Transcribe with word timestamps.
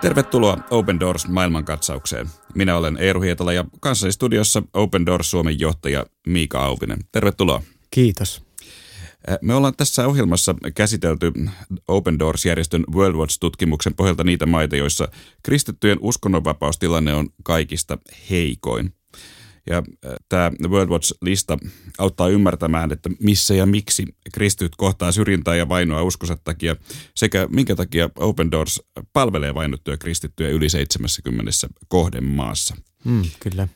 Tervetuloa 0.00 0.58
Open 0.70 1.00
Doors 1.00 1.28
maailmankatsaukseen. 1.28 2.26
Minä 2.54 2.76
olen 2.76 2.96
Eero 2.96 3.20
Hietala 3.20 3.52
ja 3.52 3.64
kanssani 3.80 4.12
studiossa 4.12 4.62
Open 4.74 5.06
Doors 5.06 5.30
Suomen 5.30 5.60
johtaja 5.60 6.06
Miika 6.26 6.64
Auvinen. 6.64 6.98
Tervetuloa. 7.12 7.62
Kiitos. 7.90 8.42
Me 9.42 9.54
ollaan 9.54 9.76
tässä 9.76 10.06
ohjelmassa 10.06 10.54
käsitelty 10.74 11.32
Open 11.88 12.18
Doors-järjestön 12.18 12.84
World 12.94 13.16
Watch-tutkimuksen 13.16 13.94
pohjalta 13.94 14.24
niitä 14.24 14.46
maita, 14.46 14.76
joissa 14.76 15.08
kristittyjen 15.42 15.98
uskonnonvapaustilanne 16.00 17.14
on 17.14 17.28
kaikista 17.42 17.98
heikoin. 18.30 18.92
Ja 19.70 19.82
tämä 20.28 20.50
World 20.68 20.90
Watch-lista 20.90 21.58
auttaa 21.98 22.28
ymmärtämään, 22.28 22.92
että 22.92 23.10
missä 23.20 23.54
ja 23.54 23.66
miksi 23.66 24.04
kristityt 24.34 24.76
kohtaa 24.76 25.12
syrjintää 25.12 25.56
ja 25.56 25.68
vainoa 25.68 26.02
uskonsa 26.02 26.36
takia, 26.44 26.76
sekä 27.14 27.46
minkä 27.50 27.76
takia 27.76 28.10
Open 28.16 28.50
Doors 28.50 28.82
palvelee 29.12 29.54
vainottuja 29.54 29.96
kristittyjä 29.96 30.50
yli 30.50 30.68
70 30.68 31.52
kohden 31.88 32.24
maassa. 32.24 32.76
Mm, 33.04 33.22
kyllä. 33.40 33.68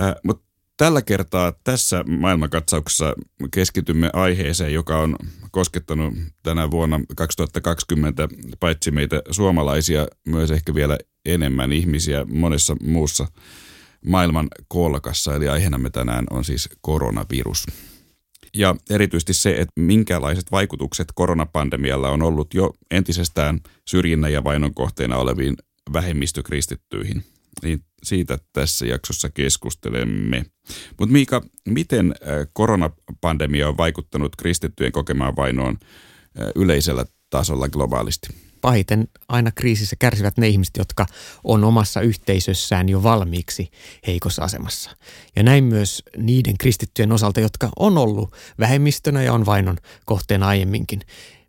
Äh, 0.00 0.14
Mutta 0.22 0.46
tällä 0.76 1.02
kertaa 1.02 1.52
tässä 1.64 2.04
maailmankatsauksessa 2.08 3.14
keskitymme 3.50 4.10
aiheeseen, 4.12 4.74
joka 4.74 4.98
on 4.98 5.16
koskettanut 5.50 6.14
tänä 6.42 6.70
vuonna 6.70 7.00
2020 7.16 8.28
paitsi 8.60 8.90
meitä 8.90 9.22
suomalaisia, 9.30 10.06
myös 10.24 10.50
ehkä 10.50 10.74
vielä 10.74 10.98
enemmän 11.24 11.72
ihmisiä 11.72 12.24
monessa 12.24 12.76
muussa 12.82 13.26
maailman 14.04 14.48
kolkassa, 14.68 15.34
eli 15.34 15.48
aiheenamme 15.48 15.90
tänään 15.90 16.24
on 16.30 16.44
siis 16.44 16.68
koronavirus. 16.80 17.66
Ja 18.54 18.76
erityisesti 18.90 19.34
se, 19.34 19.50
että 19.50 19.72
minkälaiset 19.80 20.52
vaikutukset 20.52 21.08
koronapandemialla 21.14 22.10
on 22.10 22.22
ollut 22.22 22.54
jo 22.54 22.72
entisestään 22.90 23.60
syrjinnän 23.88 24.32
ja 24.32 24.44
vainon 24.44 24.74
kohteena 24.74 25.16
oleviin 25.16 25.56
vähemmistökristittyihin. 25.92 27.24
Niin 27.62 27.80
siitä 28.02 28.38
tässä 28.52 28.86
jaksossa 28.86 29.30
keskustelemme. 29.30 30.46
Mutta 30.98 31.12
Miika, 31.12 31.42
miten 31.68 32.14
koronapandemia 32.52 33.68
on 33.68 33.76
vaikuttanut 33.76 34.36
kristittyjen 34.36 34.92
kokemaan 34.92 35.36
vainoon 35.36 35.78
yleisellä 36.54 37.04
tasolla 37.30 37.68
globaalisti? 37.68 38.28
Pahiten 38.60 39.08
aina 39.28 39.52
kriisissä 39.52 39.96
kärsivät 39.98 40.38
ne 40.38 40.48
ihmiset, 40.48 40.76
jotka 40.76 41.06
on 41.44 41.64
omassa 41.64 42.00
yhteisössään 42.00 42.88
jo 42.88 43.02
valmiiksi 43.02 43.70
heikossa 44.06 44.44
asemassa. 44.44 44.90
Ja 45.36 45.42
näin 45.42 45.64
myös 45.64 46.02
niiden 46.16 46.58
kristittyjen 46.58 47.12
osalta, 47.12 47.40
jotka 47.40 47.68
on 47.78 47.98
ollut 47.98 48.34
vähemmistönä 48.58 49.22
ja 49.22 49.32
on 49.32 49.46
vainon 49.46 49.76
kohteena 50.04 50.48
aiemminkin. 50.48 51.00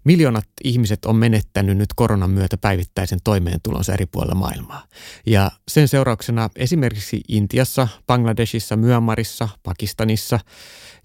Miljoonat 0.04 0.48
ihmiset 0.64 1.06
on 1.06 1.16
menettänyt 1.16 1.78
nyt 1.78 1.94
koronan 1.96 2.30
myötä 2.30 2.58
päivittäisen 2.58 3.20
toimeentulonsa 3.24 3.94
eri 3.94 4.06
puolilla 4.06 4.36
maailmaa. 4.36 4.84
Ja 5.26 5.52
sen 5.68 5.88
seurauksena 5.88 6.50
esimerkiksi 6.56 7.22
Intiassa, 7.28 7.88
Bangladesissa, 8.08 8.76
Myanmarissa, 8.76 9.50
Pakistanissa 9.64 10.40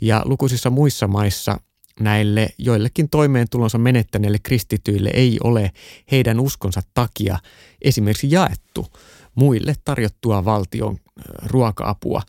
ja 0.01 0.23
lukuisissa 0.25 0.71
muissa 0.71 1.09
maissa 1.09 1.61
näille 2.01 2.49
joillekin 2.59 3.09
toimeentulonsa 3.09 3.79
menettäneille 3.79 4.39
kristityille 4.43 5.11
ei 5.15 5.39
ole 5.45 5.71
heidän 6.11 6.41
uskonsa 6.41 6.83
takia 6.95 7.39
esimerkiksi 7.83 8.31
jaettu 8.31 8.87
muille 9.35 9.75
tarjottua 9.85 10.45
valtion 10.45 10.99
ruoka-apua. 11.47 12.23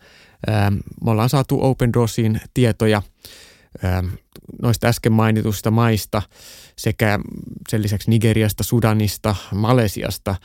Me 1.04 1.10
ollaan 1.10 1.28
saatu 1.28 1.58
Open 1.62 1.92
Doorsin 1.92 2.40
tietoja 2.54 3.02
noista 4.62 4.86
äsken 4.86 5.12
mainitusta 5.12 5.70
maista 5.70 6.22
sekä 6.76 7.18
sen 7.68 7.82
lisäksi 7.82 8.10
Nigeriasta, 8.10 8.62
Sudanista, 8.62 9.36
Malesiasta 9.54 10.36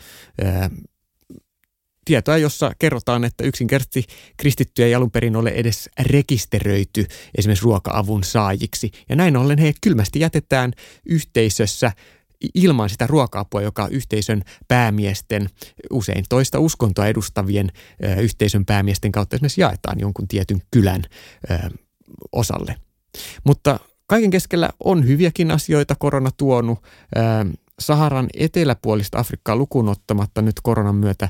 tietoa, 2.10 2.38
jossa 2.38 2.72
kerrotaan, 2.80 3.24
että 3.24 3.44
yksinkertaisesti 3.44 4.06
kristittyjä 4.38 4.88
ei 4.88 4.96
alun 4.96 5.12
perin 5.12 5.36
ole 5.36 5.50
edes 5.50 5.90
rekisteröity 6.02 7.06
esimerkiksi 7.38 7.64
ruoka-avun 7.64 8.24
saajiksi. 8.24 8.92
Ja 9.10 9.16
näin 9.16 9.38
ollen 9.38 9.58
he 9.58 9.74
kylmästi 9.82 10.20
jätetään 10.20 10.74
yhteisössä 11.06 11.92
ilman 12.54 12.90
sitä 12.90 13.08
ruoka-apua, 13.08 13.62
joka 13.62 13.88
yhteisön 13.88 14.42
päämiesten, 14.68 15.50
usein 15.92 16.26
toista 16.30 16.60
uskontoa 16.60 17.08
edustavien 17.08 17.72
ö, 18.04 18.22
yhteisön 18.22 18.66
päämiesten 18.66 19.12
kautta 19.12 19.36
esimerkiksi 19.36 19.62
jaetaan 19.62 20.00
jonkun 20.00 20.28
tietyn 20.28 20.62
kylän 20.72 21.02
ö, 21.52 21.70
osalle. 22.32 22.76
Mutta 23.44 23.80
kaiken 24.08 24.30
keskellä 24.30 24.70
on 24.84 25.08
hyviäkin 25.08 25.52
asioita 25.52 25.96
korona 25.96 26.32
tuonut. 26.38 26.84
Ö, 27.18 27.20
Saharan 27.80 28.28
eteläpuolista 28.34 29.20
Afrikkaa 29.20 29.56
lukuun 29.56 29.90
ottamatta 29.90 30.42
nyt 30.42 30.56
koronan 30.64 30.96
myötä 30.96 31.30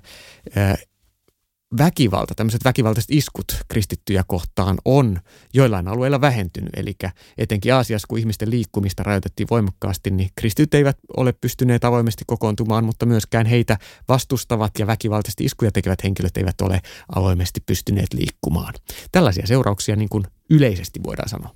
väkivalta, 1.78 2.36
tämmöiset 2.36 2.66
väkivaltaiset 2.66 3.12
iskut 3.12 3.46
kristittyjä 3.68 4.24
kohtaan 4.28 4.78
on 4.86 5.20
joillain 5.54 5.88
alueilla 5.88 6.22
vähentynyt. 6.22 6.70
Eli 6.76 6.96
etenkin 7.38 7.74
Aasiassa, 7.74 8.08
kun 8.08 8.20
ihmisten 8.20 8.50
liikkumista 8.50 9.04
rajoitettiin 9.04 9.48
voimakkaasti, 9.52 10.12
niin 10.12 10.30
kristityt 10.36 10.74
eivät 10.74 10.98
ole 11.18 11.34
pystyneet 11.34 11.84
avoimesti 11.84 12.24
kokoontumaan, 12.28 12.86
mutta 12.86 13.06
myöskään 13.06 13.46
heitä 13.46 13.78
vastustavat 14.08 14.72
ja 14.80 14.88
väkivaltaisesti 14.88 15.46
iskuja 15.46 15.72
tekevät 15.72 16.04
henkilöt 16.04 16.38
eivät 16.38 16.62
ole 16.62 16.82
avoimesti 17.16 17.60
pystyneet 17.66 18.14
liikkumaan. 18.14 18.74
Tällaisia 19.12 19.48
seurauksia 19.48 19.96
niin 19.96 20.10
kuin 20.10 20.24
yleisesti 20.50 21.00
voidaan 21.04 21.30
sanoa. 21.30 21.56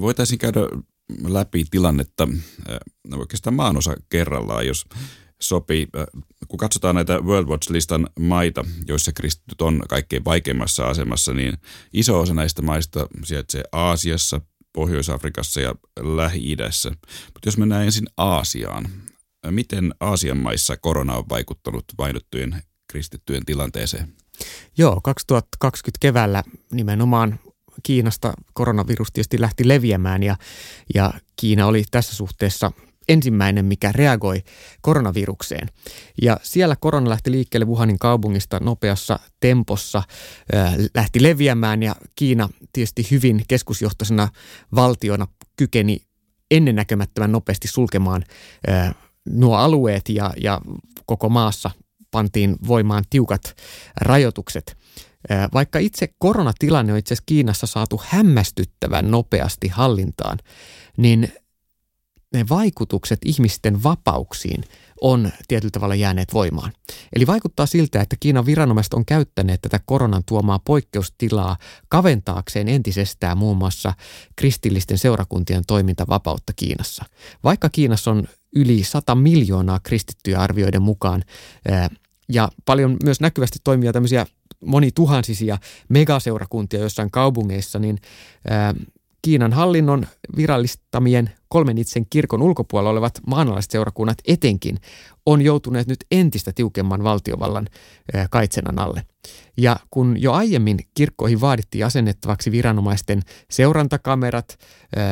Voitaisiin 0.00 0.38
käydä 0.38 0.60
läpi 1.28 1.64
tilannetta 1.70 2.28
oikeastaan 3.16 3.54
maanosa 3.54 3.96
kerrallaan, 4.08 4.66
jos 4.66 4.84
sopii. 5.40 5.88
Kun 6.48 6.58
katsotaan 6.58 6.94
näitä 6.94 7.20
World 7.20 7.48
Watch-listan 7.48 8.06
maita, 8.20 8.64
joissa 8.88 9.12
kristityt 9.12 9.60
on 9.60 9.82
kaikkein 9.88 10.24
vaikeimmassa 10.24 10.84
asemassa, 10.84 11.34
niin 11.34 11.58
iso 11.92 12.20
osa 12.20 12.34
näistä 12.34 12.62
maista 12.62 13.08
sijaitsee 13.24 13.62
Aasiassa, 13.72 14.40
Pohjois-Afrikassa 14.72 15.60
ja 15.60 15.74
Lähi-idässä. 16.00 16.90
Mutta 17.26 17.46
jos 17.46 17.58
mennään 17.58 17.84
ensin 17.84 18.06
Aasiaan, 18.16 18.88
miten 19.50 19.94
Aasian 20.00 20.38
maissa 20.38 20.76
korona 20.76 21.14
on 21.14 21.24
vaikuttanut 21.28 21.84
vainottujen 21.98 22.62
kristittyjen 22.90 23.44
tilanteeseen? 23.44 24.14
Joo, 24.78 25.00
2020 25.04 25.98
keväällä 26.00 26.42
nimenomaan 26.72 27.40
Kiinasta 27.82 28.32
koronavirus 28.52 29.12
tietysti 29.12 29.40
lähti 29.40 29.68
leviämään 29.68 30.22
ja, 30.22 30.36
ja 30.94 31.12
Kiina 31.36 31.66
oli 31.66 31.84
tässä 31.90 32.16
suhteessa 32.16 32.72
ensimmäinen, 33.08 33.64
mikä 33.64 33.92
reagoi 33.92 34.42
koronavirukseen. 34.80 35.68
Ja 36.22 36.36
siellä 36.42 36.76
korona 36.80 37.08
lähti 37.08 37.30
liikkeelle 37.30 37.66
Wuhanin 37.66 37.98
kaupungista 37.98 38.60
nopeassa 38.60 39.18
tempossa, 39.40 40.02
äh, 40.54 40.74
lähti 40.94 41.22
leviämään 41.22 41.82
ja 41.82 41.96
Kiina 42.16 42.48
tietysti 42.72 43.06
hyvin 43.10 43.44
keskusjohtoisena 43.48 44.28
valtiona 44.74 45.26
kykeni 45.56 46.00
ennennäkemättömän 46.50 47.32
nopeasti 47.32 47.68
sulkemaan 47.68 48.24
äh, 48.68 48.94
nuo 49.28 49.56
alueet 49.56 50.08
ja, 50.08 50.32
ja 50.42 50.60
koko 51.06 51.28
maassa 51.28 51.70
pantiin 52.10 52.56
voimaan 52.66 53.04
tiukat 53.10 53.56
rajoitukset. 54.00 54.76
Vaikka 55.54 55.78
itse 55.78 56.08
koronatilanne 56.18 56.92
on 56.92 56.98
itse 56.98 57.14
asiassa 57.14 57.24
Kiinassa 57.26 57.66
saatu 57.66 58.02
hämmästyttävän 58.04 59.10
nopeasti 59.10 59.68
hallintaan, 59.68 60.38
niin 60.96 61.32
ne 62.34 62.44
vaikutukset 62.48 63.18
ihmisten 63.24 63.82
vapauksiin 63.82 64.64
on 65.00 65.30
tietyllä 65.48 65.70
tavalla 65.70 65.94
jääneet 65.94 66.34
voimaan. 66.34 66.72
Eli 67.16 67.26
vaikuttaa 67.26 67.66
siltä, 67.66 68.00
että 68.00 68.16
Kiinan 68.20 68.46
viranomaiset 68.46 68.94
on 68.94 69.04
käyttäneet 69.04 69.60
tätä 69.62 69.80
koronan 69.84 70.22
tuomaa 70.26 70.58
poikkeustilaa 70.58 71.56
kaventaakseen 71.88 72.68
entisestään 72.68 73.38
muun 73.38 73.56
muassa 73.56 73.94
kristillisten 74.36 74.98
seurakuntien 74.98 75.62
toimintavapautta 75.66 76.52
Kiinassa. 76.56 77.04
Vaikka 77.44 77.68
Kiinassa 77.68 78.10
on 78.10 78.24
yli 78.56 78.84
100 78.84 79.14
miljoonaa 79.14 79.80
kristittyjä 79.82 80.38
arvioiden 80.40 80.82
mukaan 80.82 81.24
ja 82.28 82.48
paljon 82.66 82.96
myös 83.04 83.20
näkyvästi 83.20 83.58
toimia 83.64 83.92
tämmöisiä 83.92 84.26
monituhansisia 84.66 85.58
megaseurakuntia 85.88 86.80
jossain 86.80 87.10
kaupungeissa, 87.10 87.78
niin 87.78 87.98
Kiinan 89.22 89.52
hallinnon 89.52 90.06
virallistamien 90.36 91.30
kolmen 91.50 91.78
itsen 91.78 92.06
kirkon 92.10 92.42
ulkopuolella 92.42 92.90
olevat 92.90 93.20
maanalaiset 93.26 93.70
seurakunnat 93.70 94.18
etenkin 94.26 94.78
on 95.26 95.42
joutuneet 95.42 95.86
nyt 95.86 96.04
entistä 96.10 96.52
tiukemman 96.54 97.04
valtiovallan 97.04 97.66
kaitsenan 98.30 98.78
alle. 98.78 99.02
Ja 99.56 99.76
kun 99.90 100.16
jo 100.22 100.32
aiemmin 100.32 100.78
kirkkoihin 100.94 101.40
vaadittiin 101.40 101.86
asennettavaksi 101.86 102.50
viranomaisten 102.50 103.22
seurantakamerat, 103.50 104.58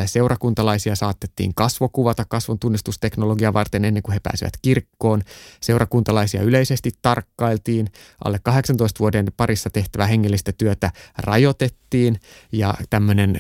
seurakuntalaisia 0.07 0.97
saatettiin 0.97 1.55
kasvokuvata 1.55 2.25
kasvon 2.29 2.59
tunnistusteknologiaa 2.59 3.53
varten 3.53 3.85
ennen 3.85 4.03
kuin 4.03 4.13
he 4.13 4.21
pääsivät 4.23 4.53
kirkkoon. 4.63 5.23
Seurakuntalaisia 5.61 6.43
yleisesti 6.43 6.91
tarkkailtiin, 7.03 7.87
alle 8.25 8.39
18 8.43 8.99
vuoden 8.99 9.27
parissa 9.37 9.71
tehtävää 9.71 10.07
hengellistä 10.07 10.53
työtä 10.53 10.91
rajoitettiin 11.19 12.21
ja 12.53 12.75
tämmöinen 12.91 13.39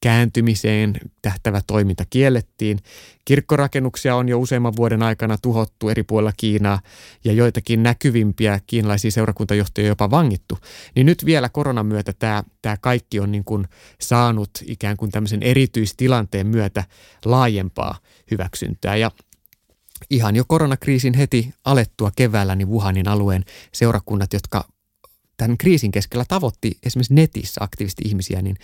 kääntymiseen 0.00 0.94
tähtävä 1.22 1.60
toiminta 1.66 2.04
kiellettiin. 2.10 2.21
Kirkkorakennuksia 3.24 4.16
on 4.16 4.28
jo 4.28 4.40
useamman 4.40 4.76
vuoden 4.76 5.02
aikana 5.02 5.38
tuhottu 5.42 5.88
eri 5.88 6.02
puolilla 6.02 6.32
Kiinaa 6.36 6.80
ja 7.24 7.32
joitakin 7.32 7.82
näkyvimpiä 7.82 8.60
kiinalaisia 8.66 9.10
seurakuntajohtajia 9.10 9.88
jopa 9.88 10.10
vangittu. 10.10 10.58
Niin 10.94 11.06
nyt 11.06 11.24
vielä 11.24 11.48
koronan 11.48 11.86
myötä 11.86 12.12
tämä, 12.12 12.44
tämä 12.62 12.76
kaikki 12.80 13.20
on 13.20 13.32
niin 13.32 13.44
kuin 13.44 13.68
saanut 14.00 14.50
ikään 14.66 14.96
kuin 14.96 15.10
tämmöisen 15.10 15.42
erityistilanteen 15.42 16.46
myötä 16.46 16.84
laajempaa 17.24 17.98
hyväksyntää. 18.30 18.96
Ja 18.96 19.10
ihan 20.10 20.36
jo 20.36 20.44
koronakriisin 20.48 21.14
heti 21.14 21.54
alettua 21.64 22.10
keväällä, 22.16 22.54
niin 22.54 22.68
Wuhanin 22.68 23.08
alueen 23.08 23.44
seurakunnat, 23.72 24.32
jotka 24.32 24.64
tämän 25.42 25.58
kriisin 25.58 25.90
keskellä 25.90 26.24
tavoitti 26.28 26.78
esimerkiksi 26.86 27.14
netissä 27.14 27.64
aktiivisesti 27.64 28.02
ihmisiä, 28.06 28.42
niin 28.42 28.56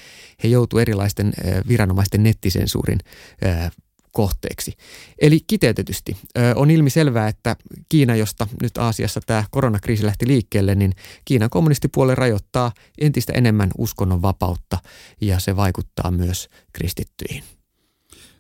he 0.45 0.49
joutuivat 0.49 0.83
erilaisten 0.83 1.33
viranomaisten 1.69 2.23
nettisensuurin 2.23 2.99
kohteeksi. 4.13 4.73
Eli 5.21 5.41
kiteytetysti 5.47 6.17
on 6.55 6.71
ilmi 6.71 6.91
selvää, 6.91 7.29
että 7.29 7.57
Kiina, 7.89 8.17
josta 8.17 8.47
nyt 8.63 8.79
Aasiassa 8.79 9.21
tämä 9.27 9.45
koronakriisi 9.51 10.05
lähti 10.05 10.27
liikkeelle, 10.27 10.75
niin 10.75 10.93
Kiinan 11.25 11.51
kommunistipuolue 11.51 12.15
rajoittaa 12.15 12.73
entistä 13.01 13.33
enemmän 13.33 13.71
uskonnon 13.79 14.23
vapautta 14.23 14.79
ja 15.21 15.41
se 15.41 15.57
vaikuttaa 15.57 16.11
myös 16.11 16.49
kristittyihin. 16.73 17.45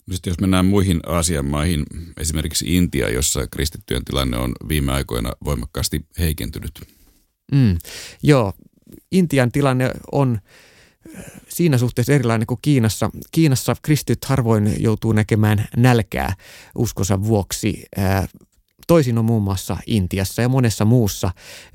No 0.06 0.14
sitten 0.14 0.30
jos 0.30 0.40
mennään 0.40 0.66
muihin 0.66 1.00
Aasian 1.06 1.46
maihin, 1.46 1.84
esimerkiksi 2.16 2.76
Intia, 2.76 3.10
jossa 3.10 3.46
kristittyjen 3.46 4.04
tilanne 4.04 4.36
on 4.36 4.52
viime 4.68 4.92
aikoina 4.92 5.32
voimakkaasti 5.44 6.06
heikentynyt. 6.18 6.97
Mm, 7.52 7.78
joo, 8.22 8.52
Intian 9.12 9.52
tilanne 9.52 9.90
on 10.12 10.38
äh, 11.16 11.24
siinä 11.48 11.78
suhteessa 11.78 12.12
erilainen 12.12 12.46
kuin 12.46 12.58
Kiinassa. 12.62 13.10
Kiinassa 13.32 13.76
kristityt 13.82 14.24
harvoin 14.24 14.74
joutuu 14.78 15.12
näkemään 15.12 15.68
nälkää 15.76 16.34
uskonsa 16.74 17.22
vuoksi. 17.22 17.84
Äh, 17.98 18.28
toisin 18.88 19.18
on 19.18 19.24
muun 19.24 19.42
muassa 19.42 19.76
Intiassa 19.86 20.42
ja 20.42 20.48
monessa 20.48 20.84
muussa 20.84 21.30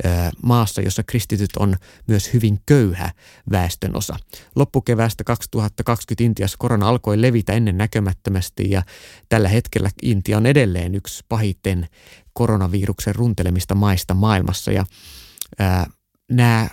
äh, 0.05 0.31
maassa, 0.43 0.81
jossa 0.81 1.03
kristityt 1.03 1.49
on 1.57 1.75
myös 2.07 2.33
hyvin 2.33 2.59
köyhä 2.65 3.11
väestönosa. 3.51 4.15
Loppukeväästä 4.55 5.23
2020 5.23 6.23
Intiassa 6.23 6.57
korona 6.59 6.89
alkoi 6.89 7.21
levitä 7.21 7.53
ennen 7.53 7.77
näkemättömästi 7.77 8.71
ja 8.71 8.83
tällä 9.29 9.49
hetkellä 9.49 9.89
Intia 10.01 10.37
on 10.37 10.45
edelleen 10.45 10.95
yksi 10.95 11.23
pahiten 11.29 11.87
koronaviruksen 12.33 13.15
runtelemista 13.15 13.75
maista 13.75 14.13
maailmassa 14.13 14.71
ja 14.71 14.85
nämä 16.31 16.69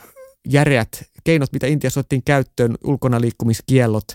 järeät 0.49 1.05
keinot, 1.25 1.53
mitä 1.53 1.67
Intiassa 1.67 2.01
otettiin 2.01 2.23
käyttöön, 2.23 2.77
ulkona 2.85 3.21
liikkumiskiellot 3.21 4.07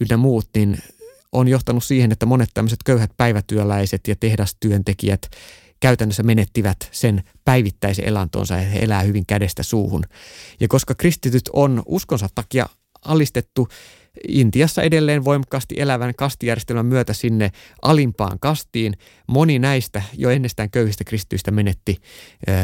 ynnä 0.00 0.16
muut, 0.16 0.48
niin 0.54 0.78
on 1.32 1.48
johtanut 1.48 1.84
siihen, 1.84 2.12
että 2.12 2.26
monet 2.26 2.48
tämmöiset 2.54 2.78
köyhät 2.84 3.10
päivätyöläiset 3.16 4.08
ja 4.08 4.16
tehdastyöntekijät 4.20 5.30
käytännössä 5.80 6.22
menettivät 6.22 6.76
sen 6.92 7.22
päivittäisen 7.44 8.04
elantonsa 8.04 8.54
ja 8.54 8.62
he 8.62 8.78
elää 8.78 9.02
hyvin 9.02 9.26
kädestä 9.26 9.62
suuhun. 9.62 10.04
Ja 10.60 10.68
koska 10.68 10.94
kristityt 10.94 11.50
on 11.52 11.82
uskonsa 11.86 12.28
takia 12.34 12.68
alistettu 13.04 13.68
Intiassa 14.28 14.82
edelleen 14.82 15.24
voimakkaasti 15.24 15.74
elävän 15.78 16.14
kastijärjestelmän 16.14 16.86
myötä 16.86 17.12
sinne 17.12 17.50
alimpaan 17.82 18.38
kastiin. 18.40 18.94
Moni 19.26 19.58
näistä 19.58 20.02
jo 20.16 20.30
ennestään 20.30 20.70
köyhistä 20.70 21.04
kristyistä 21.04 21.50
menetti 21.50 21.96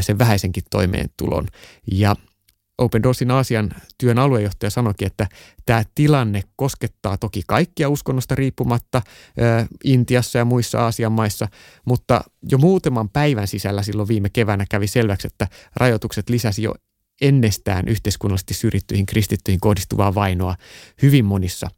sen 0.01 0.19
vähäisenkin 0.19 0.62
toimeentulon. 0.71 1.47
Ja 1.93 2.17
Open 2.79 3.03
Doorsin 3.03 3.31
Aasian 3.31 3.71
työn 3.99 4.19
aluejohtaja 4.19 4.71
sanoikin, 4.71 5.06
että 5.06 5.27
tämä 5.67 5.83
tilanne 5.95 6.43
koskettaa 6.56 7.19
toki 7.19 7.43
kaikkia 7.47 7.89
uskonnosta 7.89 8.35
riippumatta 8.35 9.03
Intiassa 9.85 10.39
ja 10.39 10.45
muissa 10.45 10.81
Aasian 10.81 11.12
maissa, 11.12 11.49
mutta 11.87 12.21
jo 12.51 12.59
muutaman 12.59 13.09
päivän 13.09 13.49
sisällä 13.49 13.83
silloin 13.83 14.09
viime 14.09 14.29
keväänä 14.33 14.65
kävi 14.71 14.87
selväksi, 14.87 15.27
että 15.27 15.49
rajoitukset 15.77 16.31
lisäsi 16.31 16.62
jo 16.62 16.75
ennestään 17.21 17.89
yhteiskunnallisesti 17.89 18.55
syrjittyihin 18.55 19.07
kristittyihin 19.07 19.61
kohdistuvaa 19.61 20.15
vainoa 20.15 20.57
hyvin 21.03 21.25
monissa 21.25 21.71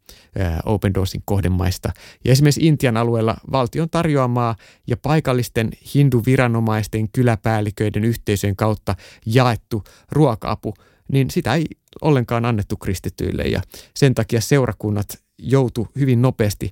Open 0.65 0.93
Doorsin 0.93 1.21
kohdemaista. 1.25 1.91
Ja 2.25 2.31
esimerkiksi 2.31 2.67
Intian 2.67 2.97
alueella 2.97 3.37
valtion 3.51 3.89
tarjoamaa 3.89 4.55
ja 4.87 4.97
paikallisten 4.97 5.71
hinduviranomaisten 5.93 7.09
kyläpäälliköiden 7.11 8.03
yhteisöjen 8.03 8.55
kautta 8.55 8.95
jaettu 9.25 9.83
ruoka-apu, 10.11 10.73
niin 11.11 11.31
sitä 11.31 11.53
ei 11.55 11.65
ollenkaan 12.01 12.45
annettu 12.45 12.77
kristittyille 12.77 13.43
ja 13.43 13.61
sen 13.95 14.15
takia 14.15 14.41
seurakunnat 14.41 15.17
joutu 15.37 15.87
hyvin 15.95 16.21
nopeasti 16.21 16.71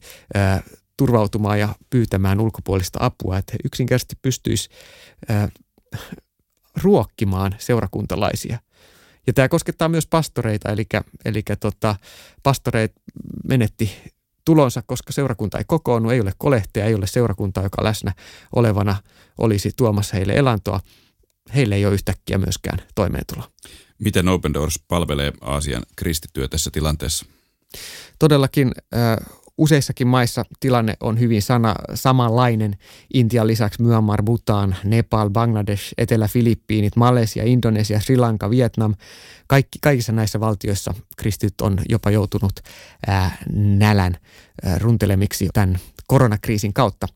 turvautumaan 0.97 1.59
ja 1.59 1.75
pyytämään 1.89 2.39
ulkopuolista 2.39 2.99
apua, 3.01 3.37
että 3.37 3.53
he 3.53 3.57
yksinkertaisesti 3.63 4.15
pystyisi 4.21 4.69
ruokkimaan 6.83 7.55
seurakuntalaisia. 7.57 8.59
Ja 9.27 9.33
tämä 9.33 9.49
koskettaa 9.49 9.89
myös 9.89 10.07
pastoreita, 10.07 10.71
eli, 10.71 10.85
eli 11.25 11.43
tota, 11.59 11.95
pastoreit 12.43 12.91
menetti 13.47 13.91
tulonsa, 14.45 14.83
koska 14.85 15.13
seurakunta 15.13 15.57
ei 15.57 15.63
kokoonnu, 15.67 16.09
ei 16.09 16.21
ole 16.21 16.31
kolehtia, 16.37 16.85
ei 16.85 16.95
ole 16.95 17.07
seurakuntaa, 17.07 17.63
joka 17.63 17.83
läsnä 17.83 18.13
olevana 18.55 18.95
olisi 19.37 19.71
tuomassa 19.77 20.17
heille 20.17 20.33
elantoa. 20.33 20.79
Heille 21.55 21.75
ei 21.75 21.85
ole 21.85 21.93
yhtäkkiä 21.93 22.37
myöskään 22.37 22.79
toimeentuloa. 22.95 23.47
Miten 23.99 24.27
Open 24.27 24.53
Doors 24.53 24.79
palvelee 24.87 25.33
Aasian 25.41 25.83
kristittyä 25.95 26.47
tässä 26.47 26.69
tilanteessa? 26.73 27.25
Todellakin 28.19 28.71
äh, 28.77 29.17
Useissakin 29.57 30.07
maissa 30.07 30.45
tilanne 30.59 30.93
on 30.99 31.19
hyvin 31.19 31.41
sana, 31.41 31.75
samanlainen. 31.93 32.77
Intian 33.13 33.47
lisäksi 33.47 33.81
Myanmar, 33.81 34.23
Bhutan, 34.23 34.75
Nepal, 34.83 35.29
Bangladesh, 35.29 35.93
Etelä-Filippiinit, 35.97 36.95
Malesia, 36.95 37.43
Indonesia, 37.43 37.99
Sri 37.99 38.17
Lanka, 38.17 38.49
Vietnam. 38.49 38.95
Kaikki, 39.47 39.79
kaikissa 39.81 40.11
näissä 40.11 40.39
valtioissa 40.39 40.93
kristit 41.17 41.61
on 41.61 41.77
jopa 41.89 42.11
joutunut 42.11 42.53
ää, 43.07 43.37
nälän 43.53 44.17
ää, 44.63 44.79
runtelemiksi 44.79 45.49
tämän 45.53 45.79
koronakriisin 46.07 46.73
kautta. 46.73 47.07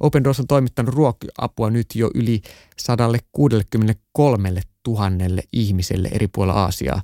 Open 0.00 0.24
Doors 0.24 0.40
on 0.40 0.46
toimittanut 0.46 0.94
ruoka-apua 0.94 1.70
nyt 1.70 1.86
jo 1.94 2.10
yli 2.14 2.40
163 2.78 4.52
000 4.88 5.42
ihmiselle 5.52 6.08
eri 6.12 6.28
puolilla 6.28 6.60
Aasiaa. 6.60 7.02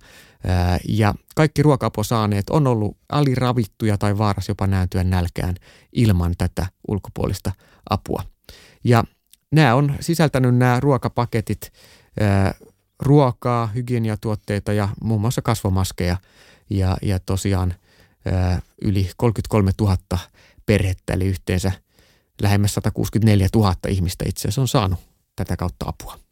Ja 0.88 1.14
kaikki 1.34 1.62
ruoka 1.62 1.90
saaneet 2.02 2.50
on 2.50 2.66
ollut 2.66 2.96
aliravittuja 3.08 3.98
tai 3.98 4.18
vaaras 4.18 4.48
jopa 4.48 4.66
nääntyä 4.66 5.04
nälkään 5.04 5.54
ilman 5.92 6.34
tätä 6.38 6.66
ulkopuolista 6.88 7.52
apua. 7.90 8.22
Ja 8.84 9.04
nämä 9.50 9.74
on 9.74 9.94
sisältänyt 10.00 10.56
nämä 10.56 10.80
ruokapaketit 10.80 11.72
ruokaa, 13.02 13.66
hygieniatuotteita 13.66 14.72
ja 14.72 14.88
muun 15.02 15.20
muassa 15.20 15.42
kasvomaskeja 15.42 16.16
ja, 16.70 16.96
ja 17.02 17.18
tosiaan 17.18 17.74
yli 18.82 19.10
33 19.16 19.70
000 19.80 19.96
perhettä, 20.66 21.12
eli 21.12 21.26
yhteensä 21.26 21.72
lähemmäs 22.42 22.74
164 22.74 23.48
000 23.54 23.74
ihmistä 23.88 24.24
itse 24.28 24.48
asiassa 24.48 24.60
on 24.60 24.68
saanut 24.68 24.98
tätä 25.36 25.56
kautta 25.56 25.86
apua. 25.88 26.23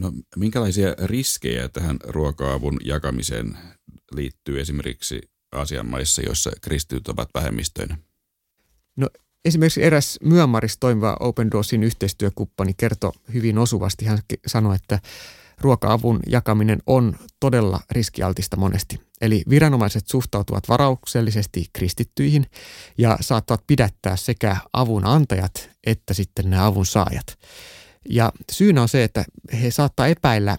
No, 0.00 0.12
minkälaisia 0.36 0.94
riskejä 1.04 1.68
tähän 1.68 1.96
ruoka-avun 2.04 2.76
jakamiseen 2.84 3.58
liittyy 4.12 4.60
esimerkiksi 4.60 5.20
Aasian 5.52 5.86
maissa, 5.86 6.22
joissa 6.22 6.50
kristityt 6.60 7.08
ovat 7.08 7.28
vähemmistöinä? 7.34 7.98
No 8.96 9.08
esimerkiksi 9.44 9.82
eräs 9.82 10.18
Myanmarissa 10.24 10.80
toimiva 10.80 11.16
Open 11.20 11.50
Doorsin 11.50 11.82
yhteistyökumppani 11.82 12.74
kertoi 12.76 13.12
hyvin 13.32 13.58
osuvasti. 13.58 14.04
Hän 14.04 14.18
sanoi, 14.46 14.76
että 14.76 14.98
ruoka-avun 15.60 16.20
jakaminen 16.26 16.82
on 16.86 17.16
todella 17.40 17.80
riskialtista 17.90 18.56
monesti. 18.56 19.00
Eli 19.20 19.42
viranomaiset 19.50 20.08
suhtautuvat 20.08 20.68
varauksellisesti 20.68 21.66
kristittyihin 21.72 22.46
ja 22.98 23.18
saattavat 23.20 23.66
pidättää 23.66 24.16
sekä 24.16 24.56
avun 24.72 25.06
antajat 25.06 25.70
että 25.86 26.14
sitten 26.14 26.50
nämä 26.50 26.66
avun 26.66 26.86
saajat. 26.86 27.38
Ja 28.08 28.32
syynä 28.52 28.82
on 28.82 28.88
se, 28.88 29.04
että 29.04 29.24
he 29.62 29.70
saattaa 29.70 30.06
epäillä 30.06 30.58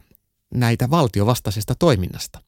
näitä 0.53 0.89
valtiovastaisesta 0.89 1.75
toiminnasta. 1.75 2.41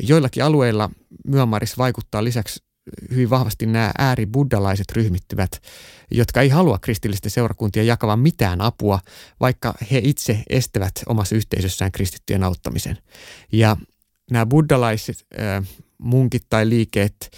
Joillakin 0.00 0.44
alueilla 0.44 0.90
Myanmarissa 1.26 1.76
vaikuttaa 1.78 2.24
lisäksi 2.24 2.64
hyvin 3.10 3.30
vahvasti 3.30 3.66
nämä 3.66 3.92
ääribuddalaiset 3.98 4.92
ryhmittyvät, 4.92 5.62
jotka 6.10 6.40
ei 6.40 6.48
halua 6.48 6.78
kristillisten 6.78 7.30
seurakuntia 7.30 7.82
jakavan 7.82 8.18
mitään 8.18 8.60
apua, 8.60 9.00
vaikka 9.40 9.74
he 9.90 10.00
itse 10.04 10.42
estävät 10.48 10.92
omassa 11.06 11.36
yhteisössään 11.36 11.92
kristittyjen 11.92 12.42
auttamisen. 12.42 12.98
Ja 13.52 13.76
nämä 14.30 14.46
buddalaiset 14.46 15.26
äh, 15.40 15.64
munkit 15.98 16.42
tai 16.50 16.68
liikeet 16.68 17.30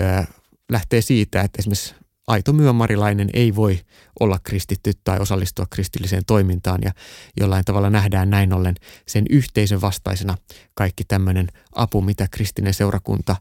äh, 0.00 0.28
lähtee 0.72 1.00
siitä, 1.00 1.40
että 1.40 1.58
esimerkiksi 1.58 1.94
aito 2.26 2.52
myömarilainen 2.52 3.28
ei 3.32 3.54
voi 3.54 3.80
olla 4.20 4.38
kristitty 4.42 4.92
tai 5.04 5.18
osallistua 5.18 5.66
kristilliseen 5.70 6.24
toimintaan 6.26 6.80
ja 6.82 6.92
jollain 7.40 7.64
tavalla 7.64 7.90
nähdään 7.90 8.30
näin 8.30 8.52
ollen 8.52 8.74
sen 9.06 9.24
yhteisön 9.30 9.80
vastaisena 9.80 10.36
kaikki 10.74 11.04
tämmöinen 11.04 11.48
apu, 11.74 12.00
mitä 12.00 12.28
kristinen 12.30 12.74
seurakunta 12.74 13.36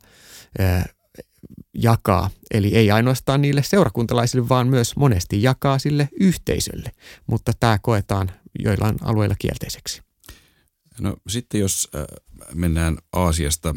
jakaa. 1.74 2.30
Eli 2.54 2.75
ei 2.75 2.92
ainoastaan 2.92 3.42
niille 3.42 3.63
seurakuntalaisille, 3.63 4.50
vaan 4.50 4.68
myös 4.68 4.96
monesti 4.96 5.44
jakaa 5.44 5.80
sille 5.80 6.10
yhteisölle. 6.20 6.92
Mutta 7.28 7.52
tämä 7.60 7.80
koetaan 7.82 8.32
joillain 8.60 8.96
alueilla 9.02 9.36
kielteiseksi. 9.40 10.02
No 11.00 11.16
sitten 11.28 11.62
jos 11.62 11.92
mennään 12.54 12.98
Aasiasta 13.13 13.75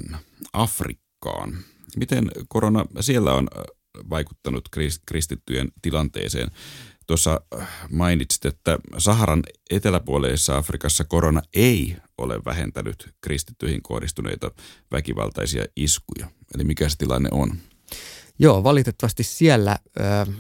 Afrikkaan. 0.52 1.58
Miten 1.96 2.30
korona 2.48 2.86
siellä 3.00 3.34
on 3.34 3.48
vaikuttanut 4.10 4.68
kristittyjen 5.06 5.68
tilanteeseen? 5.82 6.50
Tuossa 7.06 7.40
äh, 7.58 7.68
mainitsit, 7.90 8.44
että 8.44 8.78
Saharan 8.98 9.42
eteläpuoleisessa 9.70 10.56
Afrikassa 10.56 11.04
korona 11.04 11.42
ei 11.54 11.96
ole 12.18 12.44
vähentänyt 12.44 13.14
kristittyihin 13.20 13.82
kohdistuneita 13.82 14.50
väkivaltaisia 14.92 15.64
iskuja. 15.76 16.26
Eli 16.54 16.64
mikä 16.64 16.88
se 16.88 16.96
tilanne 16.98 17.28
on? 17.32 17.52
Joo, 18.38 18.64
valitettavasti 18.64 19.22
siellä 19.22 19.76
ö, 20.00 20.32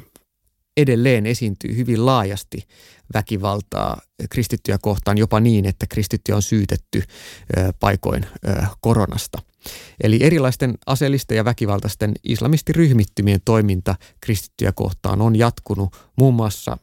edelleen 0.76 1.26
esiintyy 1.26 1.76
hyvin 1.76 2.06
laajasti 2.06 2.68
väkivaltaa 3.14 4.00
kristittyjä 4.30 4.78
kohtaan, 4.82 5.18
jopa 5.18 5.40
niin, 5.40 5.64
että 5.64 5.86
kristittyjä 5.86 6.36
on 6.36 6.42
syytetty 6.42 7.02
ö, 7.56 7.72
paikoin 7.80 8.26
ö, 8.48 8.66
koronasta. 8.80 9.38
Eli 10.02 10.18
erilaisten 10.22 10.74
aseellisten 10.86 11.36
ja 11.36 11.44
väkivaltaisten 11.44 12.12
islamistiryhmittymien 12.24 13.40
toiminta 13.44 13.94
kristittyjä 14.20 14.72
kohtaan 14.72 15.20
on 15.20 15.36
jatkunut 15.36 15.96
muun 16.16 16.34
muassa 16.34 16.78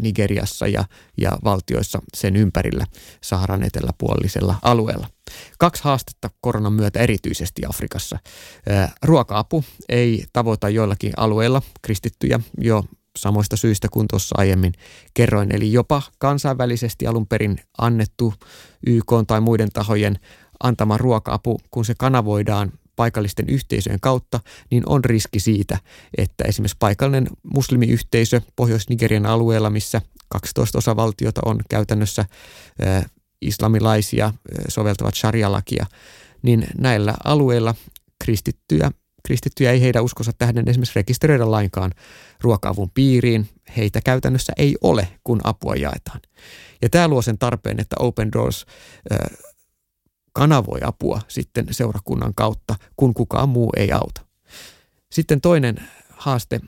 Nigeriassa 0.00 0.66
ja, 0.66 0.84
ja 1.20 1.38
valtioissa 1.44 2.02
sen 2.16 2.36
ympärillä 2.36 2.86
Saharan 3.20 3.62
eteläpuolisella 3.62 4.54
alueella. 4.62 5.10
Kaksi 5.58 5.84
haastetta 5.84 6.30
koronan 6.40 6.72
myötä 6.72 7.00
erityisesti 7.00 7.62
Afrikassa. 7.68 8.18
Ruoka-apu 9.02 9.64
ei 9.88 10.24
tavoita 10.32 10.68
joillakin 10.68 11.12
alueilla 11.16 11.62
kristittyjä 11.82 12.40
jo 12.60 12.84
samoista 13.16 13.56
syistä 13.56 13.88
kuin 13.90 14.08
tuossa 14.08 14.34
aiemmin 14.38 14.72
kerroin. 15.14 15.54
Eli 15.54 15.72
jopa 15.72 16.02
kansainvälisesti 16.18 17.06
alun 17.06 17.26
perin 17.26 17.60
annettu 17.78 18.34
YK 18.86 19.12
tai 19.26 19.40
muiden 19.40 19.68
tahojen 19.72 20.18
antama 20.62 20.98
ruoka-apu, 20.98 21.60
kun 21.70 21.84
se 21.84 21.94
kanavoidaan 21.98 22.72
paikallisten 22.96 23.48
yhteisöjen 23.48 24.00
kautta, 24.00 24.40
niin 24.70 24.82
on 24.86 25.04
riski 25.04 25.40
siitä, 25.40 25.78
että 26.18 26.44
esimerkiksi 26.44 26.76
paikallinen 26.78 27.28
muslimiyhteisö 27.54 28.40
Pohjois-Nigerian 28.56 29.26
alueella, 29.26 29.70
missä 29.70 30.02
12 30.28 30.78
osavaltiota 30.78 31.40
on 31.44 31.60
käytännössä 31.70 32.24
islamilaisia, 33.40 34.32
soveltavat 34.68 35.14
sharia-lakia, 35.14 35.86
niin 36.42 36.66
näillä 36.78 37.14
alueilla 37.24 37.74
kristittyjä, 38.24 38.90
kristittyjä 39.22 39.72
ei 39.72 39.80
heidän 39.80 40.04
uskonsa 40.04 40.32
tähden 40.38 40.68
esimerkiksi 40.68 40.96
rekisteröidä 40.96 41.50
lainkaan 41.50 41.92
ruoka-avun 42.40 42.90
piiriin. 42.90 43.48
Heitä 43.76 44.00
käytännössä 44.00 44.52
ei 44.56 44.76
ole, 44.82 45.08
kun 45.24 45.40
apua 45.44 45.74
jaetaan. 45.74 46.20
Ja 46.82 46.88
tämä 46.88 47.08
luo 47.08 47.22
sen 47.22 47.38
tarpeen, 47.38 47.80
että 47.80 47.96
Open 47.98 48.32
Doors 48.32 48.66
kanavoi 50.38 50.80
apua 50.84 51.20
sitten 51.28 51.66
seurakunnan 51.70 52.34
kautta, 52.34 52.74
kun 52.96 53.14
kukaan 53.14 53.48
muu 53.48 53.70
ei 53.76 53.92
auta. 53.92 54.20
Sitten 55.12 55.40
toinen 55.40 55.76
haaste 56.10 56.60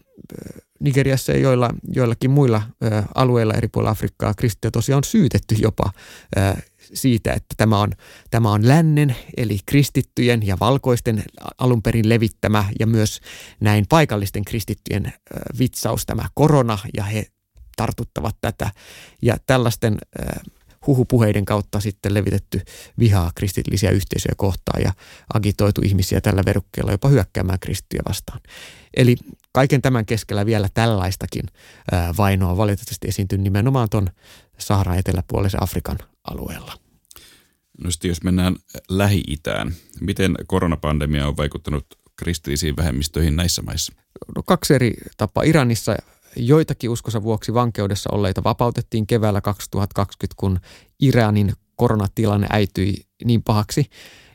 Nigeriassa 0.81 1.33
ja 1.33 1.39
joilla, 1.39 1.71
joillakin 1.93 2.31
muilla 2.31 2.63
alueilla 3.15 3.55
eri 3.55 3.69
puolilla 3.69 3.91
Afrikkaa 3.91 4.35
kristittyjä 4.35 4.71
tosiaan 4.71 4.97
on 4.97 5.05
syytetty 5.05 5.55
jopa 5.59 5.93
siitä, 6.95 7.33
että 7.33 7.55
tämä 7.57 7.79
on, 7.79 7.93
tämä 8.31 8.53
on 8.53 8.69
lännen 8.69 9.17
eli 9.37 9.59
kristittyjen 9.67 10.47
ja 10.47 10.57
valkoisten 10.61 11.25
alun 11.59 11.83
perin 11.83 12.09
levittämä 12.09 12.65
ja 12.81 12.87
myös 12.87 13.21
näin 13.61 13.87
paikallisten 13.89 14.45
kristittyjen 14.45 15.13
vitsaus 15.59 16.07
tämä 16.07 16.25
korona 16.35 16.79
ja 16.97 17.05
he 17.05 17.27
tartuttavat 17.77 18.37
tätä 18.41 18.71
ja 19.23 19.37
tällaisten 19.47 19.99
huhupuheiden 20.87 21.45
kautta 21.45 21.81
sitten 21.81 22.15
levitetty 22.15 22.61
vihaa 22.99 23.31
kristillisiä 23.35 23.91
yhteisöjä 23.91 24.35
kohtaan 24.37 24.83
ja 24.83 24.93
agitoitu 25.35 25.81
ihmisiä 25.85 26.21
tällä 26.21 26.43
verukkeella 26.47 26.93
jopa 26.93 27.09
hyökkäämään 27.09 27.61
kristittyjä 27.61 28.03
vastaan. 28.09 28.41
Eli 28.97 29.17
kaiken 29.53 29.83
tämän 29.83 30.07
keskellä 30.07 30.47
vielä 30.47 30.69
tällaistakin 30.75 31.45
vainoa 32.19 32.57
valitettavasti 32.57 33.09
esiintyy 33.09 33.39
nimenomaan 33.39 33.89
tuon 33.91 34.09
Saharan 34.59 34.99
eteläpuolisen 34.99 35.63
Afrikan 35.63 35.99
alueella. 36.31 36.73
No 37.85 37.91
sitten 37.91 38.09
jos 38.09 38.23
mennään 38.23 38.57
Lähi-Itään, 38.89 39.75
miten 40.01 40.35
koronapandemia 40.47 41.29
on 41.29 41.37
vaikuttanut 41.37 41.87
kristillisiin 42.17 42.77
vähemmistöihin 42.77 43.37
näissä 43.37 43.63
maissa? 43.63 43.93
No 44.37 44.43
kaksi 44.43 44.75
eri 44.75 44.95
tapaa. 45.17 45.43
Iranissa 45.43 45.97
Joitakin 46.37 46.91
uskonsa 46.91 47.23
vuoksi 47.23 47.55
vankeudessa 47.55 48.11
olleita 48.13 48.45
vapautettiin 48.45 49.07
keväällä 49.07 49.41
2020, 49.41 50.35
kun 50.37 50.61
Iranin 51.01 51.53
koronatilanne 51.77 52.47
äityi 52.51 52.95
niin 53.25 53.43
pahaksi, 53.43 53.87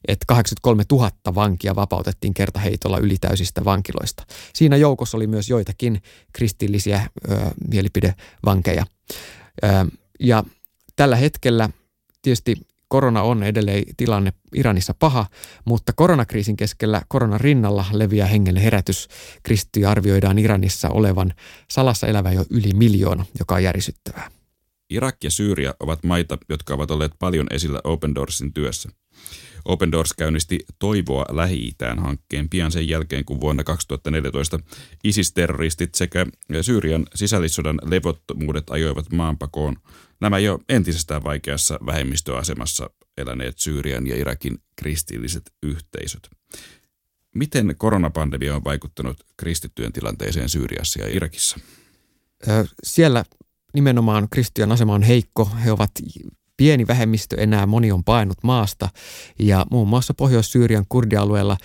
että 0.08 0.26
83 0.28 0.84
000 0.92 1.12
vankia 1.36 1.76
vapautettiin 1.76 2.34
kertaheitolla 2.34 2.98
ylitäysistä 2.98 3.66
vankiloista. 3.66 4.24
Siinä 4.54 4.78
joukossa 4.78 5.18
oli 5.18 5.28
myös 5.28 5.50
joitakin 5.50 6.02
kristillisiä 6.34 7.10
ö, 7.32 7.38
mielipidevankeja. 7.70 8.86
Ö, 9.64 9.68
ja 10.20 10.44
tällä 10.96 11.16
hetkellä 11.16 11.70
tietysti 12.22 12.56
korona 12.96 13.22
on 13.22 13.44
edelleen 13.44 13.84
tilanne 13.98 14.34
Iranissa 14.56 14.94
paha, 15.00 15.26
mutta 15.66 15.94
koronakriisin 15.94 16.58
keskellä 16.58 17.02
koronan 17.08 17.42
rinnalla 17.42 17.86
leviää 17.92 18.28
hengen 18.28 18.56
herätys. 18.56 19.08
Kristittyjä 19.44 19.90
arvioidaan 19.90 20.40
Iranissa 20.40 20.90
olevan 20.90 21.34
salassa 21.72 22.08
elävä 22.08 22.32
jo 22.32 22.46
yli 22.50 22.74
miljoona, 22.74 23.26
joka 23.40 23.56
on 23.56 23.64
järisyttävää. 23.64 24.32
Irak 24.90 25.16
ja 25.24 25.32
Syyria 25.32 25.74
ovat 25.80 26.04
maita, 26.04 26.38
jotka 26.50 26.74
ovat 26.74 26.92
olleet 26.92 27.12
paljon 27.20 27.48
esillä 27.52 27.82
Open 27.84 28.16
Doorsin 28.16 28.54
työssä. 28.54 28.90
Open 29.66 29.92
Doors 29.92 30.14
käynnisti 30.14 30.60
Toivoa 30.80 31.26
Lähi-Itään 31.30 32.00
hankkeen 32.00 32.50
pian 32.50 32.72
sen 32.72 32.90
jälkeen, 32.90 33.26
kun 33.26 33.42
vuonna 33.42 33.64
2014 33.64 34.60
ISIS-terroristit 35.04 35.96
sekä 35.96 36.26
Syyrian 36.62 37.06
sisällissodan 37.16 37.80
levottomuudet 37.86 38.70
ajoivat 38.70 39.12
maanpakoon 39.12 39.76
nämä 40.22 40.40
jo 40.40 40.60
entisestään 40.70 41.24
vaikeassa 41.24 41.80
vähemmistöasemassa 41.86 42.90
eläneet 43.18 43.60
Syyrian 43.60 44.08
ja 44.08 44.16
Irakin 44.16 44.58
kristilliset 44.76 45.52
yhteisöt. 45.64 46.30
Miten 47.36 47.76
koronapandemia 47.78 48.56
on 48.56 48.64
vaikuttanut 48.64 49.18
kristittyjen 49.38 49.94
tilanteeseen 49.94 50.50
Syyriassa 50.50 51.00
ja 51.00 51.08
Irakissa? 51.08 51.60
Siellä 52.84 53.26
nimenomaan 53.74 54.28
kristian 54.30 54.72
asema 54.72 54.94
on 54.94 55.04
heikko. 55.04 55.50
He 55.66 55.72
ovat 55.72 55.92
pieni 56.58 56.88
vähemmistö 56.88 57.36
enää, 57.42 57.66
moni 57.66 57.92
on 57.92 58.04
painut 58.04 58.38
maasta. 58.44 58.90
Ja 59.40 59.66
muun 59.72 59.88
muassa 59.88 60.14
Pohjois-Syyrian 60.14 60.86
kurdialueella 60.90 61.58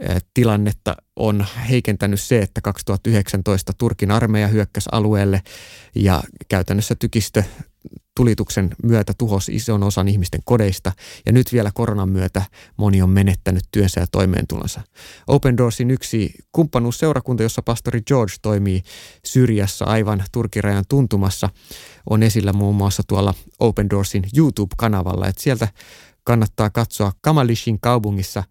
eh, 0.00 0.22
tilannetta 0.34 0.96
on 1.16 1.46
heikentänyt 1.68 2.20
se, 2.20 2.38
että 2.38 2.60
2019 2.60 3.72
Turkin 3.78 4.10
armeija 4.10 4.48
hyökkäsi 4.48 4.88
alueelle 4.92 5.42
ja 5.94 6.22
käytännössä 6.48 6.94
tykistö 6.94 7.44
tulituksen 8.18 8.70
myötä 8.82 9.12
tuhosi 9.18 9.54
ison 9.54 9.82
osan 9.82 10.08
ihmisten 10.08 10.40
kodeista 10.44 10.92
ja 11.26 11.32
nyt 11.32 11.52
vielä 11.52 11.70
koronan 11.74 12.08
myötä 12.08 12.42
moni 12.76 13.02
on 13.02 13.10
menettänyt 13.10 13.64
työnsä 13.70 14.00
ja 14.00 14.06
toimeentulonsa. 14.06 14.80
Open 15.26 15.56
Doorsin 15.56 15.90
yksi 15.90 16.34
kumppanuusseurakunta, 16.52 17.42
jossa 17.42 17.62
pastori 17.62 18.02
George 18.02 18.34
toimii 18.42 18.82
Syrjässä 19.24 19.84
aivan 19.84 20.24
Turkirajan 20.32 20.84
tuntumassa, 20.88 21.48
on 22.10 22.22
esillä 22.22 22.52
muun 22.52 22.74
muassa 22.76 23.02
tuolla 23.08 23.34
Open 23.58 23.90
Doorsin 23.90 24.24
YouTube-kanavalla. 24.36 25.28
Et 25.28 25.38
sieltä 25.38 25.68
kannattaa 26.24 26.70
katsoa 26.70 27.12
Kamalishin 27.20 27.80
kaupungissa 27.80 28.44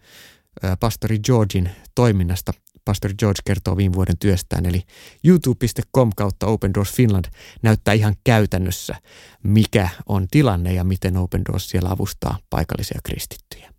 pastori 0.79 1.19
Georgin 1.19 1.69
toiminnasta 1.95 2.53
Pastor 2.87 3.13
George 3.19 3.41
kertoo 3.45 3.77
viime 3.77 3.95
vuoden 3.95 4.17
työstään, 4.17 4.65
eli 4.65 4.83
youtube.com 5.25 6.11
kautta 6.15 6.47
Open 6.47 6.73
Doors 6.73 6.93
Finland 6.93 7.25
näyttää 7.61 7.93
ihan 7.93 8.15
käytännössä, 8.23 8.95
mikä 9.43 9.89
on 10.05 10.27
tilanne 10.31 10.73
ja 10.73 10.83
miten 10.83 11.17
Open 11.17 11.41
Doors 11.45 11.69
siellä 11.69 11.89
avustaa 11.89 12.37
paikallisia 12.49 12.99
kristittyjä. 13.03 13.73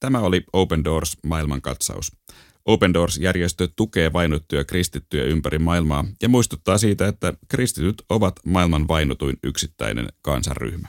Tämä 0.00 0.18
oli 0.18 0.44
Open 0.52 0.84
Doors 0.84 1.16
maailmankatsaus. 1.26 2.12
Open 2.64 2.94
Doors-järjestö 2.94 3.68
tukee 3.76 4.12
vainottuja 4.12 4.64
kristittyjä 4.64 5.24
ympäri 5.24 5.58
maailmaa 5.58 6.04
ja 6.22 6.28
muistuttaa 6.28 6.78
siitä, 6.78 7.08
että 7.08 7.34
kristityt 7.48 8.02
ovat 8.08 8.34
maailman 8.46 8.88
vainotuin 8.88 9.36
yksittäinen 9.42 10.08
kansanryhmä. 10.22 10.88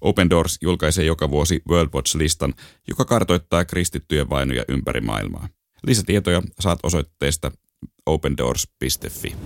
Open 0.00 0.30
Doors 0.30 0.58
julkaisee 0.60 1.04
joka 1.04 1.30
vuosi 1.30 1.62
World 1.68 1.90
Watch-listan, 1.94 2.54
joka 2.88 3.04
kartoittaa 3.04 3.64
kristittyjen 3.64 4.30
vainoja 4.30 4.64
ympäri 4.68 5.00
maailmaa. 5.00 5.48
Lisätietoja 5.86 6.42
saat 6.60 6.78
osoitteesta 6.82 7.50
opendoors.fi. 8.06 9.36